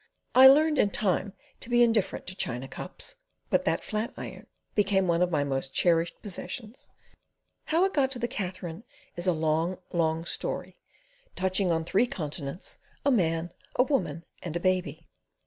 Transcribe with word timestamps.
I 0.33 0.47
learned, 0.47 0.79
in 0.79 0.89
time, 0.89 1.33
to 1.59 1.69
be 1.69 1.83
indifferent 1.83 2.25
to 2.25 2.35
china 2.35 2.67
cups, 2.67 3.17
but 3.51 3.65
that 3.65 3.83
flat 3.83 4.11
iron 4.17 4.47
became 4.73 5.05
one 5.07 5.21
of 5.21 5.29
my 5.29 5.43
most 5.43 5.75
cherished 5.75 6.23
possessions—how 6.23 7.85
it 7.85 7.93
got 7.93 8.09
to 8.13 8.17
the 8.17 8.27
Katherine 8.27 8.83
is 9.15 9.27
a 9.27 9.31
long, 9.31 9.77
long 9.93 10.25
story, 10.25 10.79
touching 11.35 11.71
on 11.71 11.83
three 11.85 12.07
continents, 12.07 12.79
a 13.05 13.11
man, 13.11 13.51
a 13.75 13.83
woman, 13.83 14.25
and 14.41 14.55
a 14.55 14.59
baby. 14.59 15.07